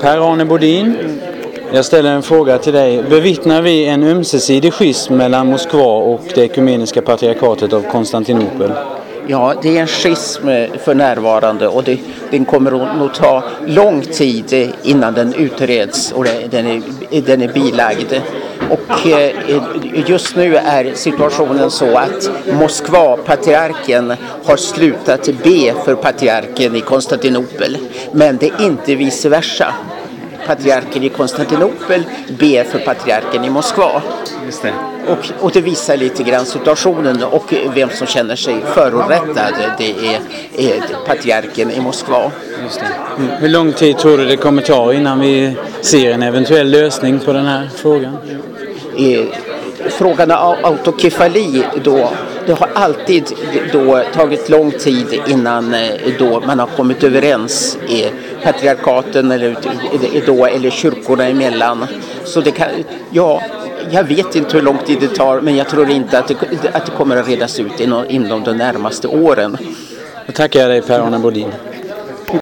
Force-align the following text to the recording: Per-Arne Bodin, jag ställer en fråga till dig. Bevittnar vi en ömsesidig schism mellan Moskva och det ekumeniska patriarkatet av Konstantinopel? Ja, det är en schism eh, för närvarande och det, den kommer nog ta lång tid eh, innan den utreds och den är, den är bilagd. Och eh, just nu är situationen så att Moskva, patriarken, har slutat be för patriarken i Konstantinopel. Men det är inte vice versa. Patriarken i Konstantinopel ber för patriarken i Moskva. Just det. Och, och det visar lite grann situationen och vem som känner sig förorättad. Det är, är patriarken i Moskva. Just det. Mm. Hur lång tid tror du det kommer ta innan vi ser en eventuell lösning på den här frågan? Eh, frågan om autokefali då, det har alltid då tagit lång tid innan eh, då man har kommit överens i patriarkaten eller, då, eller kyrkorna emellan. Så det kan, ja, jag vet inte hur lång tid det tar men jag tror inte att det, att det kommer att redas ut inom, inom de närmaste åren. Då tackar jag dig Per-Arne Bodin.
Per-Arne 0.00 0.44
Bodin, 0.44 0.96
jag 1.72 1.84
ställer 1.84 2.12
en 2.12 2.22
fråga 2.22 2.58
till 2.58 2.72
dig. 2.72 3.02
Bevittnar 3.10 3.62
vi 3.62 3.86
en 3.86 4.02
ömsesidig 4.02 4.72
schism 4.72 5.14
mellan 5.14 5.46
Moskva 5.46 5.96
och 5.96 6.20
det 6.34 6.42
ekumeniska 6.42 7.02
patriarkatet 7.02 7.72
av 7.72 7.82
Konstantinopel? 7.82 8.72
Ja, 9.26 9.54
det 9.62 9.76
är 9.76 9.80
en 9.80 9.86
schism 9.86 10.48
eh, 10.48 10.70
för 10.84 10.94
närvarande 10.94 11.68
och 11.68 11.84
det, 11.84 11.98
den 12.30 12.44
kommer 12.44 12.70
nog 12.70 13.14
ta 13.14 13.44
lång 13.66 14.02
tid 14.02 14.52
eh, 14.52 14.68
innan 14.82 15.14
den 15.14 15.34
utreds 15.34 16.12
och 16.12 16.24
den 16.50 16.66
är, 16.66 16.82
den 17.20 17.42
är 17.42 17.48
bilagd. 17.48 18.14
Och 18.70 19.06
eh, 19.06 19.32
just 20.06 20.36
nu 20.36 20.56
är 20.56 20.94
situationen 20.94 21.70
så 21.70 21.96
att 21.96 22.30
Moskva, 22.52 23.16
patriarken, 23.16 24.14
har 24.44 24.56
slutat 24.56 25.24
be 25.24 25.74
för 25.84 25.94
patriarken 25.94 26.76
i 26.76 26.80
Konstantinopel. 26.80 27.78
Men 28.12 28.36
det 28.36 28.46
är 28.46 28.64
inte 28.64 28.94
vice 28.94 29.28
versa. 29.28 29.74
Patriarken 30.50 31.02
i 31.02 31.08
Konstantinopel 31.08 32.02
ber 32.38 32.64
för 32.64 32.78
patriarken 32.78 33.44
i 33.44 33.50
Moskva. 33.50 34.02
Just 34.46 34.62
det. 34.62 34.72
Och, 35.08 35.44
och 35.44 35.50
det 35.52 35.60
visar 35.60 35.96
lite 35.96 36.22
grann 36.22 36.46
situationen 36.46 37.22
och 37.22 37.54
vem 37.74 37.90
som 37.90 38.06
känner 38.06 38.36
sig 38.36 38.56
förorättad. 38.74 39.54
Det 39.78 39.90
är, 39.90 40.20
är 40.56 40.82
patriarken 41.06 41.70
i 41.70 41.80
Moskva. 41.80 42.30
Just 42.62 42.80
det. 42.80 42.86
Mm. 43.18 43.30
Hur 43.40 43.48
lång 43.48 43.72
tid 43.72 43.98
tror 43.98 44.18
du 44.18 44.24
det 44.24 44.36
kommer 44.36 44.62
ta 44.62 44.92
innan 44.92 45.20
vi 45.20 45.56
ser 45.80 46.10
en 46.10 46.22
eventuell 46.22 46.70
lösning 46.70 47.18
på 47.18 47.32
den 47.32 47.46
här 47.46 47.70
frågan? 47.76 48.16
Eh, 48.98 49.26
frågan 49.90 50.30
om 50.30 50.56
autokefali 50.62 51.64
då, 51.84 52.10
det 52.50 52.54
har 52.54 52.70
alltid 52.74 53.32
då 53.72 54.02
tagit 54.14 54.48
lång 54.48 54.70
tid 54.70 55.20
innan 55.26 55.74
eh, 55.74 55.90
då 56.18 56.40
man 56.40 56.58
har 56.58 56.66
kommit 56.66 57.04
överens 57.04 57.78
i 57.88 58.04
patriarkaten 58.42 59.30
eller, 59.30 59.56
då, 60.26 60.46
eller 60.46 60.70
kyrkorna 60.70 61.28
emellan. 61.28 61.86
Så 62.24 62.40
det 62.40 62.50
kan, 62.50 62.68
ja, 63.10 63.42
jag 63.90 64.04
vet 64.04 64.36
inte 64.36 64.56
hur 64.56 64.62
lång 64.62 64.78
tid 64.86 64.98
det 65.00 65.14
tar 65.14 65.40
men 65.40 65.56
jag 65.56 65.68
tror 65.68 65.90
inte 65.90 66.18
att 66.18 66.28
det, 66.28 66.34
att 66.72 66.86
det 66.86 66.92
kommer 66.96 67.16
att 67.16 67.28
redas 67.28 67.60
ut 67.60 67.80
inom, 67.80 68.04
inom 68.08 68.44
de 68.44 68.56
närmaste 68.56 69.08
åren. 69.08 69.56
Då 70.26 70.32
tackar 70.32 70.60
jag 70.60 70.70
dig 70.70 70.82
Per-Arne 70.82 71.18
Bodin. 71.18 71.52